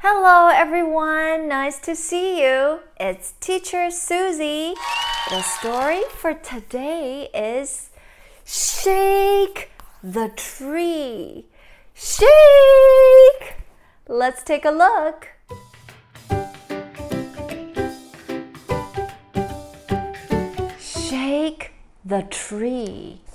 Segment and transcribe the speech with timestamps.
[0.00, 1.48] Hello, everyone.
[1.48, 2.78] Nice to see you.
[3.00, 4.74] It's Teacher Susie.
[5.28, 7.90] The story for today is
[8.44, 11.46] Shake the Tree.
[11.94, 13.56] Shake!
[14.06, 15.30] Let's take a look.
[20.78, 21.72] Shake
[22.04, 23.20] the tree.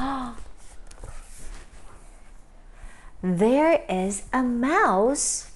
[0.00, 0.36] Oh,
[3.20, 5.50] There is a mouse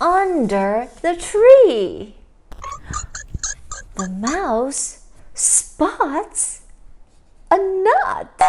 [0.00, 2.14] under the tree.
[3.96, 6.62] The mouse spots
[7.50, 8.40] a nut.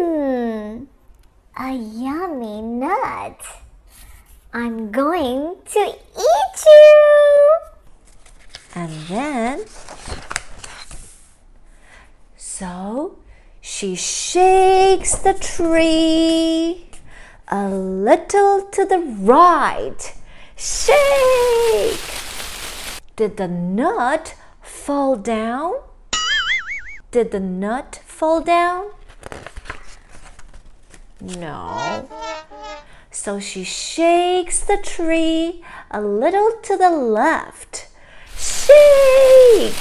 [0.00, 0.86] Mmm,
[1.56, 3.40] a yummy nut.
[4.52, 7.56] I'm going to eat you.
[8.74, 9.64] And then,
[12.36, 13.16] so
[13.60, 16.86] she shakes the tree
[17.48, 20.14] a little to the right.
[20.56, 22.00] Shake!
[23.16, 25.74] Did the nut fall down?
[27.10, 28.92] Did the nut fall down?
[31.20, 32.08] No.
[33.10, 37.88] So she shakes the tree a little to the left.
[38.36, 39.74] Shake!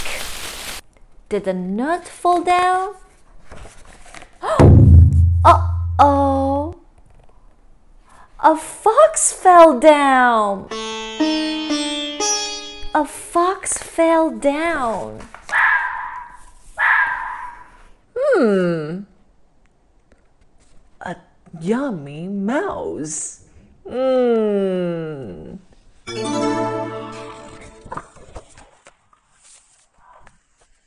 [1.30, 2.96] Did the nut fall down?
[6.02, 6.80] Oh!
[8.42, 10.70] A fox fell down!
[12.96, 15.20] A fox fell down.
[18.18, 19.02] Hmm.
[21.02, 21.18] A
[21.60, 23.44] yummy mouse.
[23.86, 25.60] Mmm.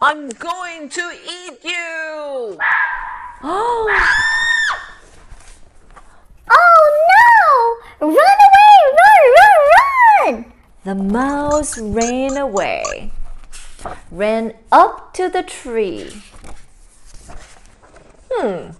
[0.01, 2.59] I'm going to eat you.
[3.45, 3.89] Oh,
[6.49, 7.92] Oh no!
[8.03, 8.17] Run away!
[8.99, 10.53] Run, run, run!
[10.83, 13.13] the mouse ran away,
[14.11, 16.11] ran up to the tree.
[18.33, 18.71] Hmm.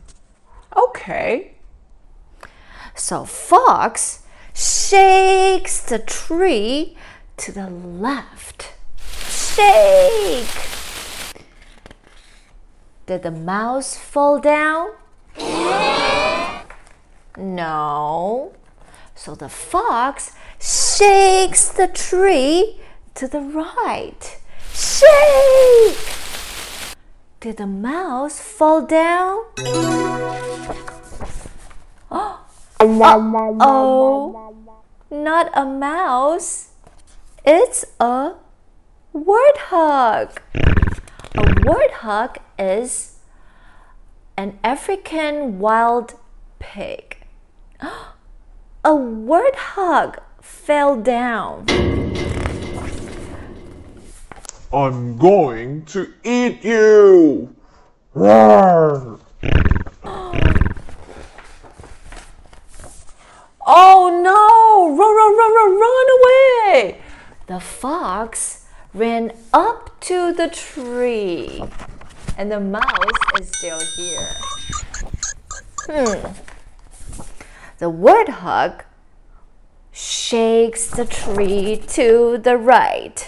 [0.77, 1.53] Okay.
[2.97, 4.23] So Fox
[4.55, 6.97] shakes the tree
[7.37, 8.75] to the left.
[9.29, 10.49] Shake!
[13.07, 14.91] Did the mouse fall down?
[17.37, 18.53] No.
[19.15, 22.81] So the fox shakes the tree
[23.15, 24.39] to the right.
[24.73, 26.17] Shake!
[27.41, 29.45] Did the mouse fall down?
[32.85, 34.79] Oh,
[35.09, 36.71] not a mouse.
[37.45, 38.35] It's a
[39.15, 40.39] warthog.
[41.35, 43.19] A warthog is
[44.37, 46.15] an African wild
[46.59, 47.19] pig.
[48.85, 51.67] A warthog fell down.
[54.73, 57.55] I'm going to eat you!
[58.13, 59.21] Roar!
[63.65, 64.97] Oh no!
[64.97, 67.01] Run, run, run, run, run away!
[67.47, 71.63] The fox ran up to the tree,
[72.37, 74.29] and the mouse is still here.
[75.87, 76.52] Hmm.
[77.83, 78.85] The warthog
[79.91, 83.19] shakes the tree to the right.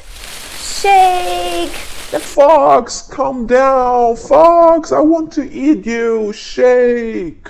[0.61, 1.73] Shake!
[2.13, 4.15] The Fox, come down!
[4.15, 6.33] Fox, I want to eat you!
[6.33, 7.49] Shake!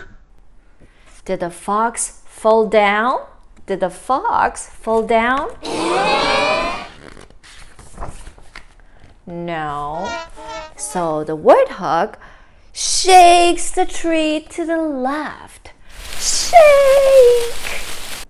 [1.26, 3.20] Did the fox fall down?
[3.66, 5.50] Did the fox fall down?
[9.26, 10.08] No.
[10.78, 12.14] So the warthog
[12.72, 15.53] shakes the tree to the left.
[16.44, 18.26] Shake!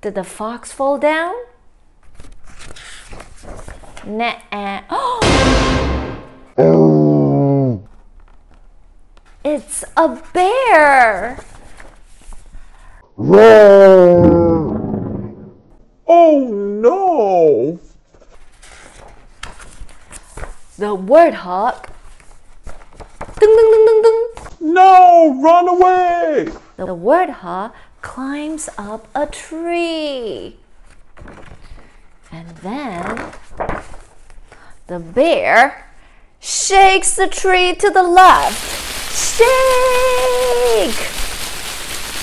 [0.00, 1.34] Did the fox fall down?
[4.06, 4.34] Nah.
[4.52, 4.82] Eh.
[4.90, 5.20] Oh!
[9.42, 11.38] It's a bear.
[16.06, 16.38] Oh
[16.82, 17.80] no!
[20.76, 21.88] The warthog.
[23.38, 24.26] Ding, ding, ding, ding, ding.
[24.74, 25.40] No!
[25.42, 26.48] Run away!
[26.86, 30.56] The word warthog climbs up a tree.
[32.32, 33.32] And then
[34.86, 35.86] the bear
[36.38, 38.80] shakes the tree to the left.
[39.14, 39.46] Shake!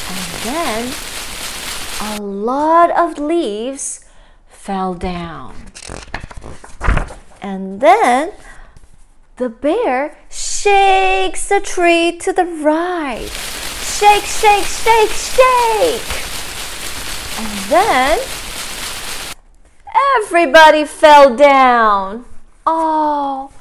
[0.10, 0.94] And then
[2.02, 4.06] a lot of leaves
[4.48, 5.56] fell down.
[7.42, 8.32] And then
[9.38, 13.57] the bear shakes the tree to the right.
[13.98, 16.02] Shake, shake, shake, shake.
[17.40, 18.20] And then
[20.18, 22.26] everybody fell down.
[22.68, 23.52] Oh,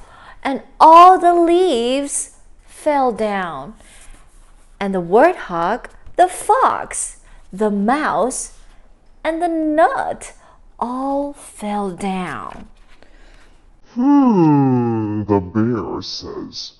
[0.44, 2.36] and all the leaves
[2.66, 3.76] fell down.
[4.78, 5.86] And the warthog,
[6.16, 8.58] the fox, the mouse,
[9.24, 10.34] and the nut
[10.78, 12.68] all fell down.
[13.94, 16.72] Hmm, the bear says.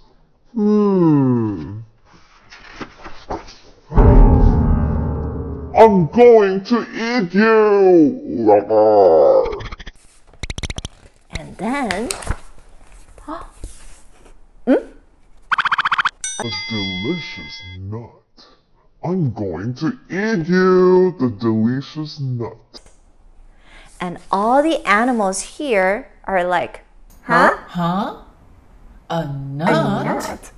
[0.52, 1.85] Hmm.
[5.76, 8.18] I'm going to eat you!
[8.48, 9.62] Roar.
[11.32, 12.08] And then
[14.66, 18.46] A delicious nut.
[19.04, 22.80] I'm going to eat you, the delicious nut.
[24.00, 26.84] and all the animals here are like,
[27.24, 27.54] huh?
[27.66, 28.22] Huh?
[29.10, 30.52] A nut?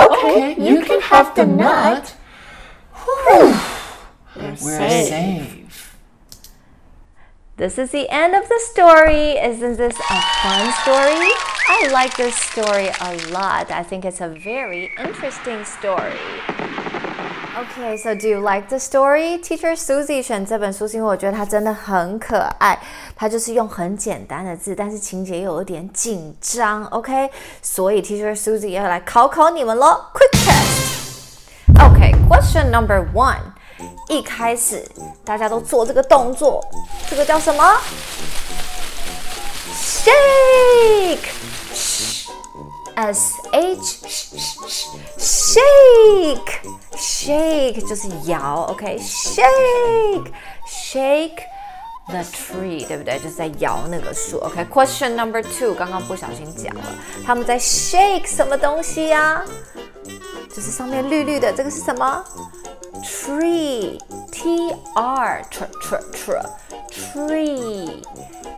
[0.00, 2.16] Okay, you, can have the nut.
[4.35, 5.95] We're safe.
[7.57, 9.37] This is the end of the story.
[9.37, 11.31] Isn't this a fun story?
[11.69, 13.71] I like this story a lot.
[13.71, 16.19] I think it's a very interesting story.
[17.57, 19.37] Okay, so do you like the story?
[19.37, 22.77] Teacher Susie 选这本书是因为我觉得它真的很可爱，
[23.15, 26.83] 它就是用很简单的字，但是情节有一点紧张。
[26.87, 27.29] OK，
[27.61, 33.53] 所以 Teacher Susie 要来考考你们喽，Quick test。OK, question number one。
[34.10, 34.84] 一开始
[35.24, 36.60] 大家都做这个动作，
[37.08, 37.80] 这个叫什么
[39.72, 41.28] ？Shake。
[42.96, 43.98] S H
[45.16, 46.60] shake
[46.98, 50.30] shake 就是摇，OK？Shake
[50.68, 51.44] shake
[52.08, 53.18] the tree，对不对？
[53.20, 54.38] 就是在摇那个树。
[54.38, 56.82] OK？Question、number two，刚刚不小心讲了，
[57.24, 59.42] 他们在 shake 什么东西呀、
[60.54, 62.22] 就是上面绿绿的，这个是什么
[63.03, 63.99] ？Tree
[64.31, 66.41] T R tr tr tr
[66.89, 68.01] tree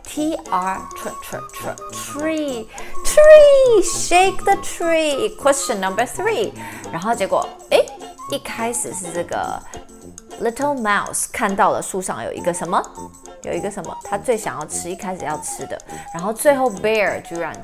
[0.04, 2.66] T R tr tr tr tree
[3.04, 5.36] tree shake the tree.
[5.36, 6.52] Question number three.
[6.92, 7.84] 然后结果诶，
[8.30, 9.60] 一开始是这个
[10.40, 12.82] Little Mouse 看到了树上有一个什么？
[13.42, 13.96] 有一个什么？
[14.04, 15.78] 他最想要吃，一开始要吃的，
[16.14, 17.54] 然后最后 Bear 居然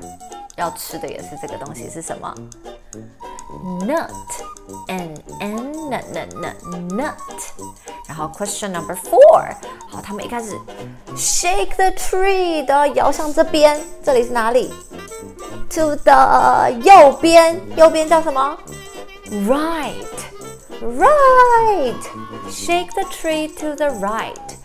[0.55, 2.33] 要吃的也是这个东西，是什么？
[3.81, 4.09] Nut,
[4.87, 6.55] n n nut nut nut
[6.91, 7.13] nut。
[8.07, 9.53] 然后 question number four，
[9.89, 10.55] 好，他们一开始
[11.15, 14.73] shake the tree 都要摇向这边，这里是哪里？
[15.71, 18.57] To the 右边，右边叫什么？
[19.47, 19.95] Right,
[20.81, 21.95] right.
[22.49, 24.55] Shake the tree to the right,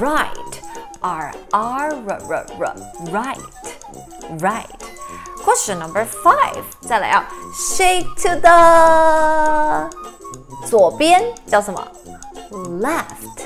[0.00, 0.32] right.
[1.00, 2.74] R R R R R
[3.12, 3.38] right,
[4.40, 4.66] right.
[5.44, 10.01] Question number five，再来啊，shake to the
[10.72, 11.86] 左边叫什么？
[12.50, 13.38] Left,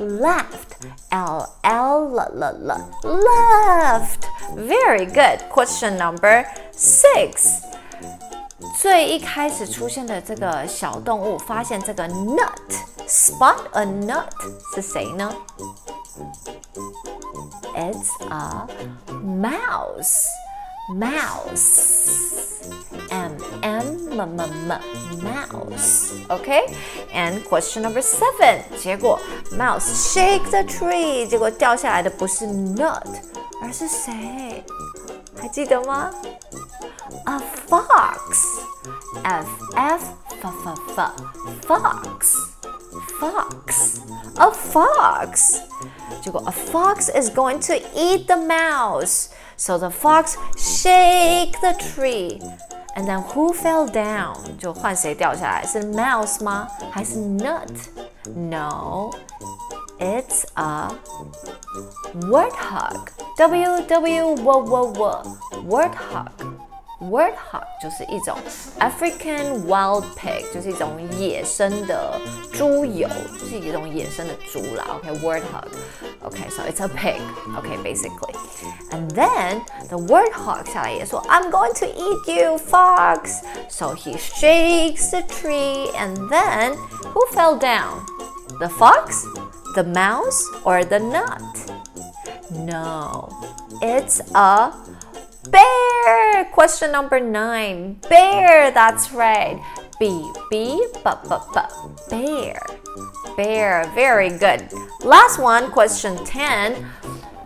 [0.00, 0.74] left,
[1.10, 4.26] L L L L L left.
[4.56, 5.40] Very good.
[5.50, 6.44] Question number
[6.76, 7.62] six.
[8.76, 14.26] 最一开始出现的这个小动物，发现这个 nut，spot a nut
[14.74, 15.32] 是谁呢？
[17.74, 18.66] It's a
[19.10, 20.26] mouse.
[20.90, 22.34] Mouse.
[24.18, 24.80] M M M M M
[25.22, 26.12] mouse.
[26.28, 26.66] Okay?
[27.12, 28.62] And question number seven.
[28.78, 29.18] 结果
[29.52, 31.26] mouse shake the tree.
[31.26, 33.06] 结果掉下来的不是 nut，
[33.62, 34.64] 而是谁？
[35.40, 36.10] 还记得吗？
[37.26, 37.38] A
[37.68, 38.60] fox.
[39.22, 40.02] F F
[40.42, 41.12] F F F
[41.66, 42.36] fox.
[43.20, 43.98] Fox.
[44.36, 45.60] A fox.
[46.22, 49.28] 结果 a fox is going to eat the mouse.
[49.56, 52.40] So the fox shake the tree.
[52.98, 54.36] And then who fell down?
[54.58, 55.66] 就换谁掉下来？
[55.66, 56.68] 是 mouse 吗？
[56.90, 57.68] 还是 nut?
[58.34, 59.10] No.
[59.98, 60.90] It's a
[62.14, 63.08] warthog.
[63.36, 65.22] W W W W W
[65.68, 66.30] warthog.
[67.00, 68.38] Warthog 就是一种
[68.78, 72.18] African wild pig，就是一种野生的
[72.52, 74.84] 猪油，就是一种野生的猪啦。
[74.96, 75.42] OK，warthog。
[75.42, 76.07] Okay,
[76.54, 77.20] so it's a pig.
[77.56, 78.34] Okay, basically.
[78.92, 83.42] And then the warthog 下来也说 I'm going to eat you, fox.
[83.68, 86.76] So he shakes the tree and then
[87.12, 88.06] who fell down?
[88.60, 89.26] The fox,
[89.74, 91.42] the mouse, or the nut?
[92.50, 93.28] No,
[93.82, 94.72] it's a
[95.50, 96.44] bear.
[96.52, 97.98] Question number nine.
[98.08, 99.60] Bear, that's right.
[99.98, 101.36] B, B, B, B,
[102.10, 102.16] B.
[102.26, 102.60] Bear.
[103.36, 104.62] Bear, very good.
[105.00, 106.74] Last one, question 10.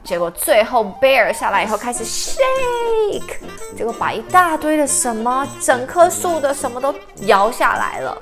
[0.04, 3.36] 结果最后 bear 下来以后开始 shake，
[3.76, 6.94] 结果把一大堆的什么，整棵树的什么都
[7.26, 8.16] 摇下来了，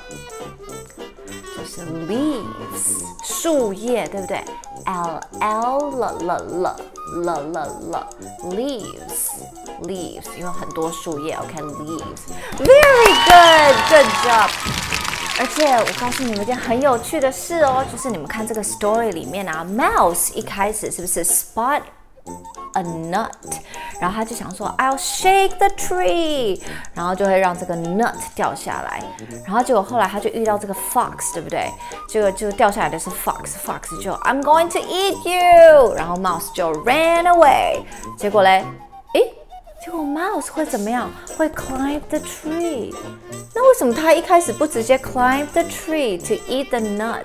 [1.56, 4.42] 就是 leaves 树叶，对不对？
[4.86, 6.76] L L L L L
[7.24, 7.56] L
[7.92, 8.06] L
[8.50, 9.29] leaves
[9.83, 14.49] leaves，因为很多树叶，OK leaves，very good，good job。
[15.39, 21.81] 而且我告诉你们一件很有趣的事哦，就是你们看这个 story 里面啊，Mouse 一开始是不是 spot
[22.73, 23.31] a nut，
[23.99, 26.61] 然后他就想说 I'll shake the tree，
[26.93, 29.01] 然后就会让这个 nut 掉下来，
[29.43, 31.71] 然后结果后来他就遇到这个 fox，对不对？
[32.07, 37.81] 结果就掉下来的是 fox，fox 就 I'm going to eat you，然后 mouse 就 ran away，
[38.15, 38.63] 结果嘞，
[39.83, 41.09] 结果 mouse 会怎么样？
[41.35, 42.93] 会 climb the tree。
[43.55, 47.23] 那为什么它一开始不直接 climb the tree to eat the nut？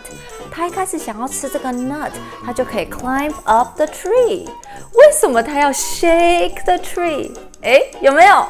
[0.51, 4.47] 它一开始想要吃这个 nut，它就可以 climb up the tree。
[4.95, 7.31] 为什么它要 shake the tree？
[7.61, 8.47] 哎，有没有？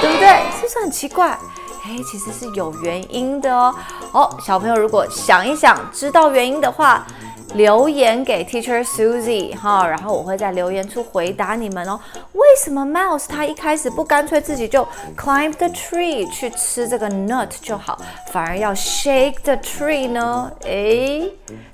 [0.00, 0.28] 对不对？
[0.60, 1.36] 是不是很奇怪？
[1.84, 3.74] 哎，其实是有原因的哦。
[4.12, 7.04] 哦，小朋友如果想一想，知道原因的话。
[7.53, 11.99] 留言给 Teacher Susie 哈，然后我会在留言处回答你们哦。
[12.33, 17.97] 为什么 Mouse 它一开始不干脆自己就 climb the tree 去吃这个 nut 就好，
[18.31, 20.51] 反而要 shake the tree 呢？
[20.61, 21.31] 诶，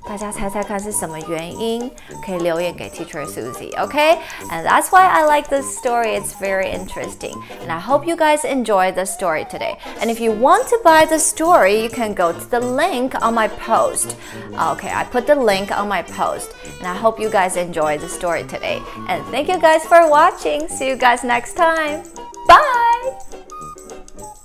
[0.08, 1.90] 大家猜猜看是什么原因？
[2.24, 6.18] 可以留言给 Teacher Susie。OK，and that's why I like this story.
[6.18, 7.34] It's very interesting,
[7.66, 9.76] and I hope you guys enjoy the story today.
[10.00, 13.34] And if you want to buy the story, you can go to the link on
[13.34, 14.16] my post.
[14.52, 15.34] Okay, I put the
[15.69, 16.55] link on my post.
[16.79, 18.81] And I hope you guys enjoyed the story today.
[19.07, 20.67] And thank you guys for watching.
[20.67, 22.03] See you guys next time.
[22.47, 22.88] Bye!